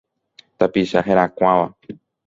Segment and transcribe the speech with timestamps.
[0.57, 1.67] Tapicha herakuãva.